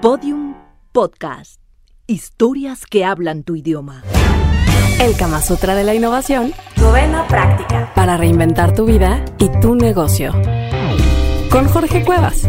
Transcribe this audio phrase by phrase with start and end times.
[0.00, 0.54] Podium
[0.92, 1.60] Podcast.
[2.06, 4.02] Historias que hablan tu idioma.
[5.00, 6.52] El Kama Sutra de la Innovación.
[6.76, 7.92] Novena práctica.
[7.94, 10.32] Para reinventar tu vida y tu negocio.
[11.50, 12.46] Con Jorge Cuevas.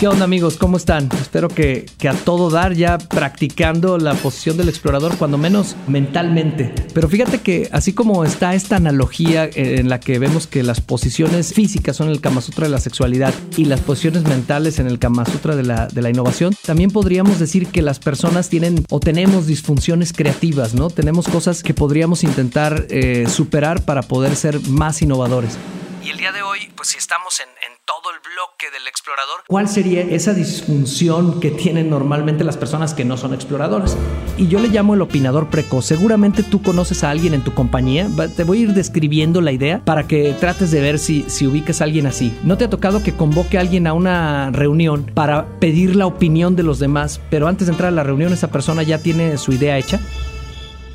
[0.00, 0.56] ¿Qué onda amigos?
[0.56, 1.10] ¿Cómo están?
[1.20, 6.72] Espero que, a todo dar ya practicando la posición del explorador, cuando menos mentalmente.
[6.94, 11.52] Pero fíjate que así como está esta analogía en la que vemos que las posiciones
[11.52, 15.26] físicas son el Kama Sutra de la sexualidad y las posiciones mentales en el Kama
[15.26, 19.46] Sutra de la, de la innovación, también podríamos decir que las personas tienen o tenemos
[19.46, 20.88] disfunciones creativas, ¿no?
[20.88, 25.58] Tenemos cosas que podríamos intentar eh, superar para poder ser más innovadores.
[26.02, 29.40] Y el día de hoy, pues si estamos en, en, todo el bloque del explorador,
[29.48, 33.96] ¿cuál sería esa disfunción que tienen normalmente las personas que no son exploradores?
[34.38, 35.86] Y yo le llamo el opinador precoz.
[35.86, 38.06] Seguramente tú conoces a alguien en tu compañía.
[38.36, 41.80] Te voy a ir describiendo la idea para que trates de ver si, si ubicas
[41.80, 42.32] a alguien así.
[42.44, 46.54] ¿No te ha tocado que convoque a alguien a una reunión para pedir la opinión
[46.54, 49.50] de los demás, pero antes de entrar a la reunión esa persona ya tiene su
[49.52, 49.98] idea hecha?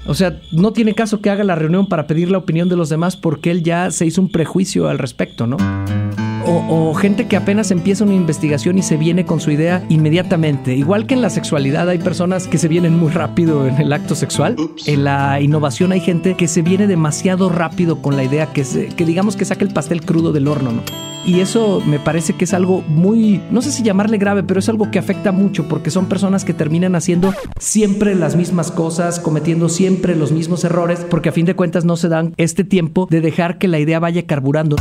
[0.05, 2.89] O sea, no tiene caso que haga la reunión para pedir la opinión de los
[2.89, 5.57] demás porque él ya se hizo un prejuicio al respecto, ¿no?
[6.47, 10.75] O, o, gente que apenas empieza una investigación y se viene con su idea inmediatamente.
[10.75, 14.13] Igual que en la sexualidad hay personas que se vienen muy rápido en el acto
[14.13, 14.55] sexual.
[14.59, 14.87] Oops.
[14.87, 18.89] En la innovación hay gente que se viene demasiado rápido con la idea que, se,
[18.89, 21.14] que digamos que saque el pastel crudo del horno, ¿no?
[21.25, 24.69] Y eso me parece que es algo muy, no sé si llamarle grave, pero es
[24.69, 29.67] algo que afecta mucho porque son personas que terminan haciendo siempre las mismas cosas, cometiendo
[29.67, 33.21] siempre los mismos errores, porque a fin de cuentas no se dan este tiempo de
[33.21, 34.75] dejar que la idea vaya carburando.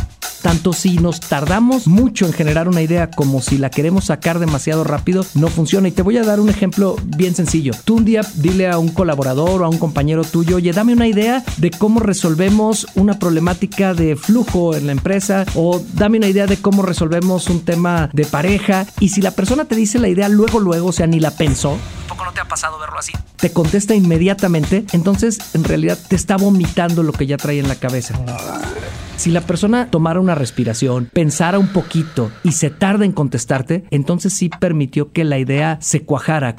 [0.45, 4.83] Tanto si nos tardamos mucho en generar una idea como si la queremos sacar demasiado
[4.83, 5.87] rápido, no funciona.
[5.87, 7.73] Y te voy a dar un ejemplo bien sencillo.
[7.83, 11.07] Tú un día dile a un colaborador o a un compañero tuyo, oye, dame una
[11.07, 16.45] idea de cómo resolvemos una problemática de flujo en la empresa o dame una idea
[16.45, 18.85] de cómo resolvemos un tema de pareja.
[18.99, 21.75] Y si la persona te dice la idea luego, luego, o sea, ni la pensó,
[22.07, 23.13] ¿Poco no te ha pasado verlo así?
[23.37, 27.77] Te contesta inmediatamente, entonces en realidad te está vomitando lo que ya trae en la
[27.77, 28.13] cabeza.
[29.17, 34.33] Si la persona tomara una respiración, pensara un poquito y se tarda en contestarte, entonces
[34.33, 36.55] sí permitió que la idea se cuajara.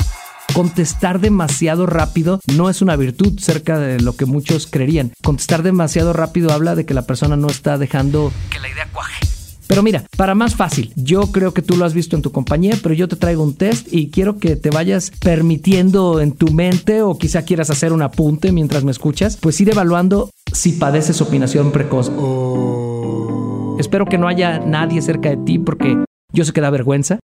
[0.54, 5.12] Contestar demasiado rápido no es una virtud cerca de lo que muchos creerían.
[5.22, 9.35] Contestar demasiado rápido habla de que la persona no está dejando que la idea cuaje.
[9.66, 12.74] Pero mira, para más fácil, yo creo que tú lo has visto en tu compañía,
[12.82, 17.02] pero yo te traigo un test y quiero que te vayas permitiendo en tu mente
[17.02, 21.72] o quizá quieras hacer un apunte mientras me escuchas, pues ir evaluando si padeces opinación
[21.72, 22.10] precoz.
[22.16, 23.76] Oh.
[23.78, 25.96] Espero que no haya nadie cerca de ti porque
[26.32, 27.18] yo sé que da vergüenza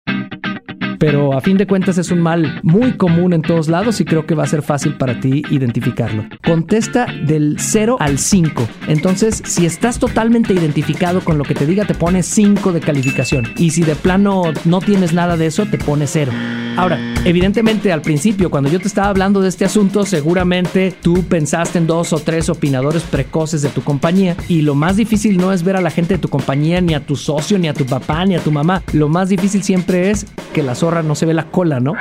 [1.02, 4.24] pero a fin de cuentas es un mal muy común en todos lados y creo
[4.24, 6.26] que va a ser fácil para ti identificarlo.
[6.44, 8.68] Contesta del 0 al 5.
[8.86, 13.48] Entonces, si estás totalmente identificado con lo que te diga, te pones 5 de calificación.
[13.56, 16.30] Y si de plano no tienes nada de eso, te pones 0.
[16.76, 21.78] Ahora, evidentemente al principio, cuando yo te estaba hablando de este asunto, seguramente tú pensaste
[21.78, 25.64] en dos o tres opinadores precoces de tu compañía y lo más difícil no es
[25.64, 28.24] ver a la gente de tu compañía, ni a tu socio, ni a tu papá,
[28.24, 28.82] ni a tu mamá.
[28.94, 31.94] Lo más difícil siempre es que las no se ve la cola, ¿no?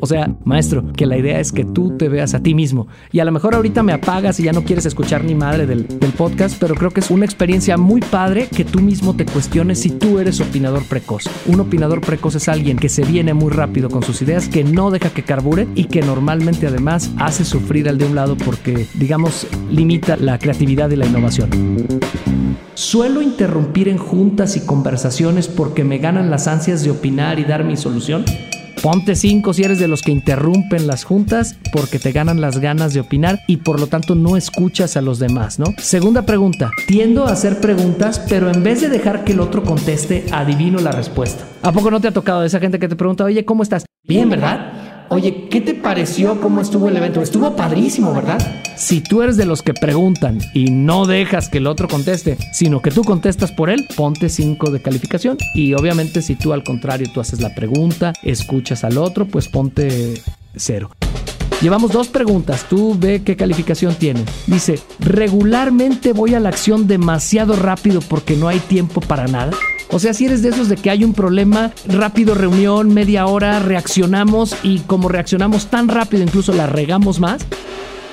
[0.00, 2.86] O sea, maestro, que la idea es que tú te veas a ti mismo.
[3.10, 5.88] Y a lo mejor ahorita me apagas y ya no quieres escuchar ni madre del,
[5.88, 9.80] del, podcast, pero creo que es una experiencia muy padre que tú mismo te cuestiones
[9.80, 11.24] si tú eres opinador precoz.
[11.46, 14.92] Un opinador precoz es alguien que se viene muy rápido con sus ideas, que no
[14.92, 19.48] deja que carbure y que normalmente además hace sufrir al de un lado porque, digamos,
[19.68, 21.50] limita la creatividad y la innovación.
[22.90, 27.62] Suelo interrumpir en juntas y conversaciones porque me ganan las ansias de opinar y dar
[27.62, 28.24] mi solución.
[28.82, 32.92] Ponte 5 si eres de los que interrumpen las juntas porque te ganan las ganas
[32.92, 35.66] de opinar y por lo tanto no escuchas a los demás, ¿no?
[35.78, 36.72] Segunda pregunta.
[36.88, 40.90] Tiendo a hacer preguntas, pero en vez de dejar que el otro conteste, adivino la
[40.90, 41.44] respuesta.
[41.62, 43.84] ¿A poco no te ha tocado esa gente que te pregunta, oye, ¿cómo estás?
[44.02, 44.79] Bien, ¿verdad?
[45.12, 46.40] Oye, ¿qué te pareció?
[46.40, 47.20] ¿Cómo estuvo el evento?
[47.20, 48.40] Estuvo padrísimo, ¿verdad?
[48.76, 52.80] Si tú eres de los que preguntan y no dejas que el otro conteste, sino
[52.80, 55.36] que tú contestas por él, ponte 5 de calificación.
[55.52, 60.22] Y obviamente si tú al contrario tú haces la pregunta, escuchas al otro, pues ponte
[60.54, 60.88] 0.
[61.60, 62.66] Llevamos dos preguntas.
[62.70, 64.24] Tú ve qué calificación tiene.
[64.46, 69.50] Dice, regularmente voy a la acción demasiado rápido porque no hay tiempo para nada.
[69.92, 73.58] O sea, si eres de esos de que hay un problema, rápido reunión, media hora,
[73.58, 77.44] reaccionamos y como reaccionamos tan rápido, incluso la regamos más,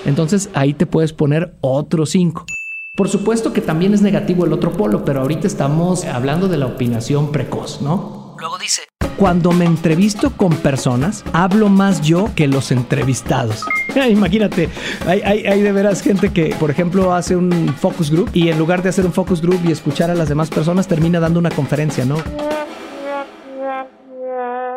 [0.04, 2.48] entonces ahí te puedes poner otro 5.
[2.96, 6.66] Por supuesto que también es negativo el otro polo, pero ahorita estamos hablando de la
[6.66, 8.36] opinación precoz, ¿no?
[8.40, 8.82] Luego dice,
[9.18, 13.66] cuando me entrevisto con personas, hablo más yo que los entrevistados.
[14.10, 14.70] Imagínate,
[15.06, 18.60] hay, hay, hay, de veras gente que, por ejemplo, hace un focus group y en
[18.60, 21.50] lugar de hacer un focus group y escuchar a las demás personas, termina dando una
[21.50, 22.18] conferencia, ¿no?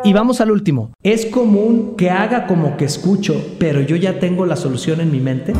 [0.03, 0.91] Y vamos al último.
[1.03, 5.19] ¿Es común que haga como que escucho, pero yo ya tengo la solución en mi
[5.19, 5.53] mente?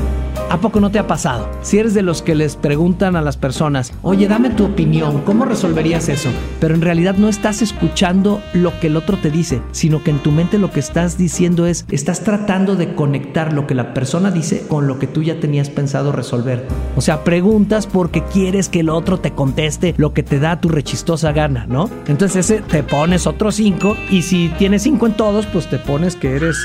[0.51, 1.50] ¿A poco no te ha pasado?
[1.62, 5.45] Si eres de los que les preguntan a las personas, oye, dame tu opinión, ¿cómo
[5.45, 6.27] resolverías eso?
[6.59, 10.19] Pero en realidad no estás escuchando lo que el otro te dice, sino que en
[10.19, 14.30] tu mente lo que estás diciendo es, estás tratando de conectar lo que la persona
[14.30, 16.68] dice con lo que tú ya tenías pensado resolver.
[16.98, 20.68] O sea, preguntas porque quieres que el otro te conteste lo que te da tu
[20.68, 21.89] rechistosa gana, ¿no?
[22.07, 26.18] Entonces ese te pones otros cinco y si tienes cinco en todos, pues te pones
[26.18, 26.57] que eres.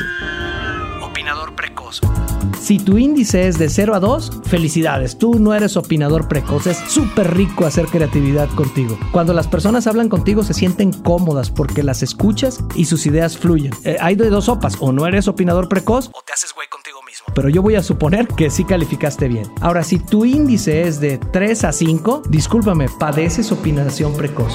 [2.60, 6.78] Si tu índice es de 0 a 2, felicidades, tú no eres opinador precoz, es
[6.88, 8.98] súper rico hacer creatividad contigo.
[9.12, 13.72] Cuando las personas hablan contigo se sienten cómodas porque las escuchas y sus ideas fluyen.
[13.84, 17.00] Eh, hay de dos sopas, o no eres opinador precoz o te haces güey contigo
[17.34, 19.46] Pero yo voy a suponer que sí calificaste bien.
[19.60, 24.52] Ahora, si tu índice es de 3 a 5, discúlpame, padeces opinación precoz.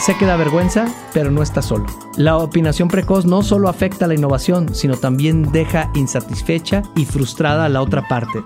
[0.00, 1.86] Sé que da vergüenza, pero no estás solo.
[2.16, 7.66] La opinación precoz no solo afecta a la innovación, sino también deja insatisfecha y frustrada
[7.66, 8.42] a la otra parte.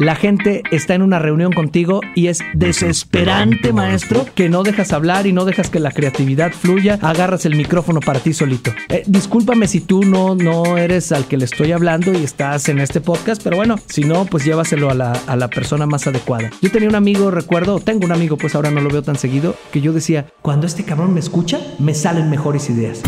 [0.00, 5.26] La gente está en una reunión contigo y es desesperante, maestro, que no dejas hablar
[5.26, 8.72] y no dejas que la creatividad fluya, agarras el micrófono para ti solito.
[8.88, 12.78] Eh, discúlpame si tú no, no eres al que le estoy hablando y estás en
[12.78, 16.48] este podcast, pero bueno, si no, pues llévaselo a la, a la persona más adecuada.
[16.62, 19.54] Yo tenía un amigo, recuerdo, tengo un amigo, pues ahora no lo veo tan seguido,
[19.70, 23.02] que yo decía, cuando este cabrón me escucha, me salen mejores ideas.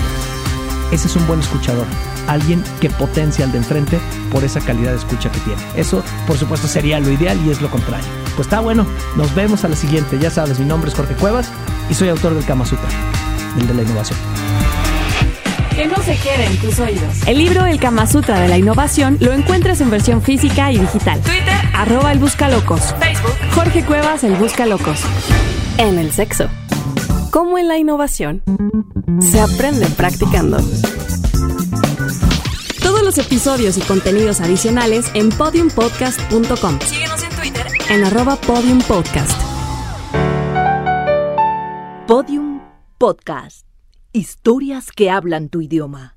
[0.93, 1.87] Ese es un buen escuchador
[2.27, 3.99] alguien que potencia al de enfrente
[4.31, 5.61] por esa calidad de escucha que tiene.
[5.77, 8.07] Eso, por supuesto, sería lo ideal y es lo contrario.
[8.37, 8.87] Pues está bueno,
[9.17, 10.19] nos vemos a la siguiente.
[10.19, 11.51] Ya sabes, mi nombre es Jorge Cuevas
[11.91, 12.89] y soy autor del Kama Sutra,
[13.59, 14.19] el de la innovación.
[15.75, 17.27] Que no se queden tus oídos.
[17.27, 21.21] El libro El Kama Sutra de la Innovación lo encuentras en versión física y digital.
[21.21, 22.95] Twitter, arroba el Buscalocos.
[23.01, 25.01] Facebook, Jorge Cuevas, el Buscalocos.
[25.79, 26.49] En el sexo.
[27.31, 28.43] Como en la innovación,
[29.21, 30.59] se aprende practicando.
[32.83, 36.81] Todos los episodios y contenidos adicionales en podiumpodcast.com.
[36.81, 39.41] Síguenos en Twitter en arroba podiumpodcast.
[42.07, 42.61] Podium
[42.99, 43.67] Podcast.
[44.13, 46.17] Historias que hablan tu idioma.